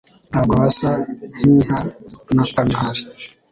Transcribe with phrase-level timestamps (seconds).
[0.31, 0.89] Ntabwo basa
[1.35, 1.77] nkinka
[2.35, 3.01] na kanari.